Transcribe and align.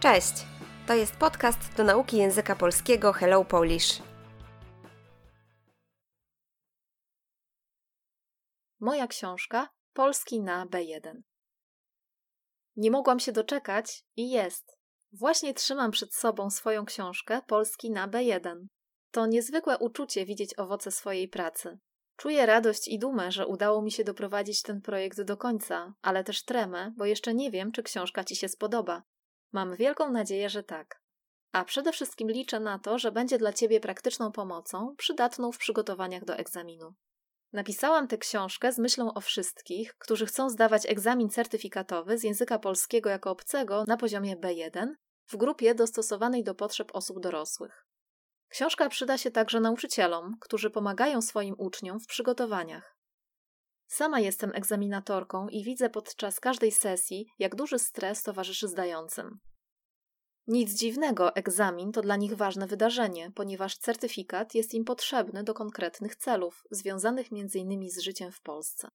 Cześć! 0.00 0.32
To 0.86 0.94
jest 0.94 1.16
podcast 1.16 1.76
do 1.76 1.84
nauki 1.84 2.16
języka 2.16 2.56
polskiego 2.56 3.12
Hello 3.12 3.44
Polish. 3.44 4.02
Moja 8.80 9.06
książka 9.06 9.68
Polski 9.92 10.40
na 10.40 10.66
B1. 10.66 11.20
Nie 12.76 12.90
mogłam 12.90 13.20
się 13.20 13.32
doczekać 13.32 14.04
i 14.16 14.30
jest. 14.30 14.78
Właśnie 15.12 15.54
trzymam 15.54 15.90
przed 15.90 16.14
sobą 16.14 16.50
swoją 16.50 16.84
książkę 16.84 17.40
Polski 17.46 17.90
na 17.90 18.08
B1. 18.08 18.66
To 19.10 19.26
niezwykłe 19.26 19.78
uczucie 19.78 20.26
widzieć 20.26 20.58
owoce 20.58 20.90
swojej 20.90 21.28
pracy. 21.28 21.78
Czuję 22.16 22.46
radość 22.46 22.88
i 22.88 22.98
dumę, 22.98 23.32
że 23.32 23.46
udało 23.46 23.82
mi 23.82 23.92
się 23.92 24.04
doprowadzić 24.04 24.62
ten 24.62 24.80
projekt 24.80 25.22
do 25.22 25.36
końca, 25.36 25.94
ale 26.02 26.24
też 26.24 26.44
tremę, 26.44 26.92
bo 26.96 27.04
jeszcze 27.04 27.34
nie 27.34 27.50
wiem, 27.50 27.72
czy 27.72 27.82
książka 27.82 28.24
Ci 28.24 28.36
się 28.36 28.48
spodoba. 28.48 29.02
Mam 29.52 29.76
wielką 29.76 30.10
nadzieję, 30.10 30.50
że 30.50 30.62
tak. 30.62 31.00
A 31.52 31.64
przede 31.64 31.92
wszystkim 31.92 32.30
liczę 32.30 32.60
na 32.60 32.78
to, 32.78 32.98
że 32.98 33.12
będzie 33.12 33.38
dla 33.38 33.52
Ciebie 33.52 33.80
praktyczną 33.80 34.32
pomocą, 34.32 34.94
przydatną 34.96 35.52
w 35.52 35.58
przygotowaniach 35.58 36.24
do 36.24 36.36
egzaminu. 36.36 36.94
Napisałam 37.52 38.08
tę 38.08 38.18
książkę 38.18 38.72
z 38.72 38.78
myślą 38.78 39.14
o 39.14 39.20
wszystkich, 39.20 39.94
którzy 39.98 40.26
chcą 40.26 40.50
zdawać 40.50 40.86
egzamin 40.86 41.30
certyfikatowy 41.30 42.18
z 42.18 42.22
języka 42.22 42.58
polskiego 42.58 43.10
jako 43.10 43.30
obcego 43.30 43.84
na 43.88 43.96
poziomie 43.96 44.36
B1 44.36 44.86
w 45.26 45.36
grupie 45.36 45.74
dostosowanej 45.74 46.44
do 46.44 46.54
potrzeb 46.54 46.90
osób 46.92 47.20
dorosłych. 47.20 47.86
Książka 48.48 48.88
przyda 48.88 49.18
się 49.18 49.30
także 49.30 49.60
nauczycielom, 49.60 50.36
którzy 50.40 50.70
pomagają 50.70 51.22
swoim 51.22 51.54
uczniom 51.58 52.00
w 52.00 52.06
przygotowaniach. 52.06 52.95
Sama 53.86 54.20
jestem 54.20 54.52
egzaminatorką 54.54 55.48
i 55.48 55.64
widzę 55.64 55.90
podczas 55.90 56.40
każdej 56.40 56.72
sesji, 56.72 57.26
jak 57.38 57.54
duży 57.54 57.78
stres 57.78 58.22
towarzyszy 58.22 58.68
zdającym. 58.68 59.38
Nic 60.46 60.72
dziwnego, 60.72 61.36
egzamin 61.36 61.92
to 61.92 62.02
dla 62.02 62.16
nich 62.16 62.34
ważne 62.34 62.66
wydarzenie, 62.66 63.32
ponieważ 63.34 63.78
certyfikat 63.78 64.54
jest 64.54 64.74
im 64.74 64.84
potrzebny 64.84 65.44
do 65.44 65.54
konkretnych 65.54 66.16
celów, 66.16 66.64
związanych 66.70 67.26
m.in. 67.32 67.90
z 67.90 67.98
życiem 67.98 68.32
w 68.32 68.40
Polsce. 68.40 68.88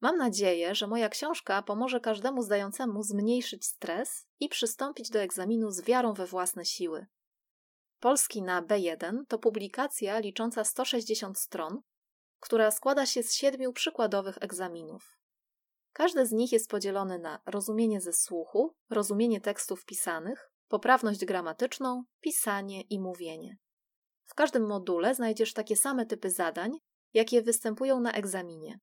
Mam 0.00 0.16
nadzieję, 0.16 0.74
że 0.74 0.86
moja 0.86 1.08
książka 1.08 1.62
pomoże 1.62 2.00
każdemu 2.00 2.42
zdającemu 2.42 3.02
zmniejszyć 3.02 3.66
stres 3.66 4.26
i 4.40 4.48
przystąpić 4.48 5.10
do 5.10 5.18
egzaminu 5.18 5.70
z 5.70 5.80
wiarą 5.80 6.12
we 6.12 6.26
własne 6.26 6.64
siły. 6.64 7.06
Polski 8.00 8.42
na 8.42 8.62
B1 8.62 9.24
to 9.28 9.38
publikacja 9.38 10.18
licząca 10.18 10.64
160 10.64 11.38
stron, 11.38 11.80
która 12.40 12.70
składa 12.70 13.06
się 13.06 13.22
z 13.22 13.34
siedmiu 13.34 13.72
przykładowych 13.72 14.38
egzaminów. 14.40 15.18
Każdy 15.92 16.26
z 16.26 16.32
nich 16.32 16.52
jest 16.52 16.70
podzielony 16.70 17.18
na 17.18 17.40
rozumienie 17.46 18.00
ze 18.00 18.12
słuchu, 18.12 18.74
rozumienie 18.90 19.40
tekstów 19.40 19.84
pisanych, 19.84 20.50
poprawność 20.68 21.24
gramatyczną, 21.24 22.04
pisanie 22.20 22.82
i 22.82 23.00
mówienie. 23.00 23.56
W 24.26 24.34
każdym 24.34 24.66
module 24.66 25.14
znajdziesz 25.14 25.52
takie 25.52 25.76
same 25.76 26.06
typy 26.06 26.30
zadań, 26.30 26.78
jakie 27.14 27.42
występują 27.42 28.00
na 28.00 28.12
egzaminie. 28.12 28.78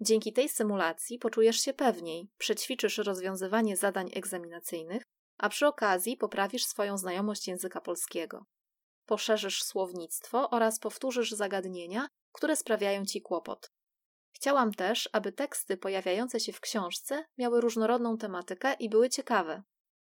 Dzięki 0.00 0.32
tej 0.32 0.48
symulacji 0.48 1.18
poczujesz 1.18 1.56
się 1.56 1.74
pewniej, 1.74 2.28
przećwiczysz 2.38 2.98
rozwiązywanie 2.98 3.76
zadań 3.76 4.10
egzaminacyjnych, 4.14 5.02
a 5.38 5.48
przy 5.48 5.66
okazji 5.66 6.16
poprawisz 6.16 6.64
swoją 6.66 6.98
znajomość 6.98 7.48
języka 7.48 7.80
polskiego. 7.80 8.44
Poszerzysz 9.06 9.62
słownictwo 9.62 10.50
oraz 10.50 10.78
powtórzysz 10.78 11.32
zagadnienia, 11.32 12.08
które 12.36 12.56
sprawiają 12.56 13.04
ci 13.04 13.22
kłopot. 13.22 13.72
Chciałam 14.30 14.74
też, 14.74 15.08
aby 15.12 15.32
teksty 15.32 15.76
pojawiające 15.76 16.40
się 16.40 16.52
w 16.52 16.60
książce 16.60 17.24
miały 17.38 17.60
różnorodną 17.60 18.18
tematykę 18.18 18.74
i 18.74 18.88
były 18.88 19.08
ciekawe. 19.08 19.62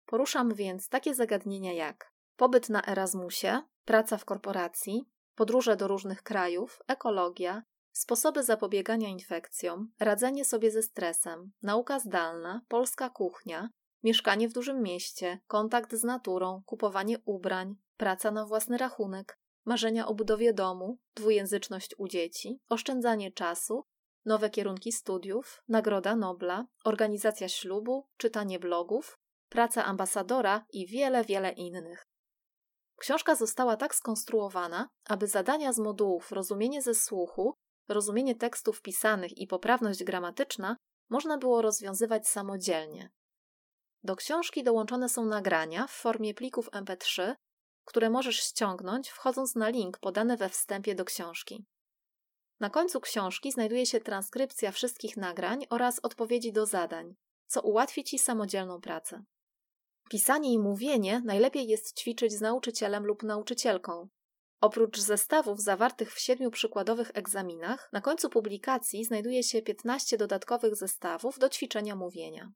Poruszam 0.07 0.55
więc 0.55 0.89
takie 0.89 1.15
zagadnienia 1.15 1.73
jak 1.73 2.13
pobyt 2.37 2.69
na 2.69 2.83
Erasmusie, 2.87 3.63
praca 3.85 4.17
w 4.17 4.25
korporacji, 4.25 5.05
podróże 5.35 5.77
do 5.77 5.89
różnych 5.89 6.23
krajów, 6.23 6.79
ekologia, 6.87 7.63
sposoby 7.93 8.43
zapobiegania 8.43 9.09
infekcjom, 9.09 9.93
radzenie 10.01 10.45
sobie 10.45 10.71
ze 10.71 10.83
stresem, 10.83 11.53
nauka 11.63 11.99
zdalna, 11.99 12.61
polska 12.69 13.11
kuchnia, 13.11 13.69
mieszkanie 14.03 14.49
w 14.49 14.53
dużym 14.53 14.83
mieście, 14.83 15.41
kontakt 15.47 15.95
z 15.95 16.05
naturą, 16.05 16.63
kupowanie 16.67 17.19
ubrań, 17.25 17.77
praca 17.97 18.31
na 18.31 18.47
własny 18.47 18.79
rachunek, 18.79 19.39
marzenia 19.65 20.07
o 20.07 20.15
budowie 20.15 20.53
domu, 20.53 20.99
dwujęzyczność 21.15 21.95
u 21.99 22.09
dzieci, 22.09 22.61
oszczędzanie 22.69 23.33
czasu, 23.33 23.85
nowe 24.25 24.51
kierunki 24.51 24.93
studiów, 24.93 25.63
nagroda 25.69 26.17
Nobla, 26.17 26.67
organizacja 26.85 27.49
ślubu, 27.49 28.07
czytanie 28.17 28.59
blogów, 28.59 29.19
praca 29.49 29.85
ambasadora 29.85 30.65
i 30.73 30.87
wiele, 30.87 31.25
wiele 31.25 31.53
innych. 31.53 32.03
Książka 32.97 33.35
została 33.35 33.77
tak 33.77 33.95
skonstruowana, 33.95 34.89
aby 35.05 35.27
zadania 35.27 35.73
z 35.73 35.79
modułów 35.79 36.33
rozumienie 36.33 36.83
ze 36.83 36.95
słuchu, 36.95 37.55
rozumienie 37.89 38.35
tekstów 38.35 38.83
pisanych 38.83 39.39
i 39.39 39.47
poprawność 39.47 40.05
gramatyczna 40.05 40.77
można 41.11 41.39
było 41.39 41.63
rozwiązywać 41.63 42.29
samodzielnie. 42.29 43.11
Do 44.03 44.17
książki 44.17 44.65
dołączone 44.65 45.09
są 45.09 45.25
nagrania 45.25 45.87
w 45.87 45.91
formie 45.91 46.35
plików 46.35 46.71
MP3, 46.71 47.35
które 47.85 48.11
możesz 48.11 48.37
ściągnąć 48.37 49.09
wchodząc 49.09 49.55
na 49.55 49.69
link 49.69 49.99
podany 49.99 50.37
we 50.37 50.49
wstępie 50.49 50.95
do 50.95 51.05
książki. 51.05 51.65
Na 52.61 52.71
końcu 52.71 53.01
książki 53.01 53.53
znajduje 53.53 53.87
się 53.87 54.01
transkrypcja 54.01 54.73
wszystkich 54.73 55.17
nagrań 55.17 55.67
oraz 55.71 56.01
odpowiedzi 56.03 56.53
do 56.53 56.67
zadań, 56.67 57.15
co 57.47 57.61
ułatwi 57.61 58.05
Ci 58.05 58.19
samodzielną 58.19 58.81
pracę. 58.81 59.25
Pisanie 60.11 60.53
i 60.53 60.59
mówienie 60.59 61.23
najlepiej 61.25 61.69
jest 61.69 61.99
ćwiczyć 61.99 62.33
z 62.33 62.41
nauczycielem 62.41 63.07
lub 63.07 63.23
nauczycielką. 63.23 64.09
Oprócz 64.61 64.99
zestawów 64.99 65.61
zawartych 65.61 66.15
w 66.15 66.21
siedmiu 66.21 66.51
przykładowych 66.51 67.11
egzaminach, 67.15 67.89
na 67.93 68.01
końcu 68.01 68.31
publikacji 68.31 69.05
znajduje 69.05 69.43
się 69.43 69.63
15 69.63 70.17
dodatkowych 70.17 70.77
zestawów 70.77 71.39
do 71.39 71.49
ćwiczenia 71.49 71.97
mówienia. 71.97 72.53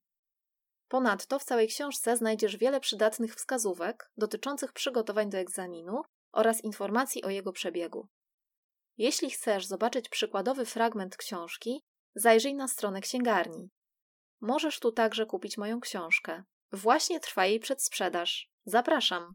Ponadto 0.95 1.39
w 1.39 1.45
całej 1.45 1.69
książce 1.69 2.17
znajdziesz 2.17 2.57
wiele 2.57 2.81
przydatnych 2.81 3.35
wskazówek 3.35 4.11
dotyczących 4.17 4.73
przygotowań 4.73 5.31
do 5.31 5.39
egzaminu 5.39 6.03
oraz 6.33 6.65
informacji 6.65 7.23
o 7.23 7.31
jego 7.31 7.53
przebiegu. 7.53 8.09
Jeśli 8.99 9.31
chcesz 9.31 9.67
zobaczyć 9.67 10.09
przykładowy 10.09 10.67
fragment 10.67 11.17
książki, 11.17 11.83
zajrzyj 12.15 12.55
na 12.55 12.69
stronę 12.69 13.01
księgarni. 13.01 13.71
Możesz 14.41 14.81
tu 14.81 14.93
także 14.93 15.27
kupić 15.27 15.59
moją 15.59 15.81
książkę. 15.81 16.43
Właśnie 16.73 17.21
trwa 17.21 17.47
jej 17.47 17.61
przedsprzedaż. 17.61 18.51
Zapraszam. 18.65 19.35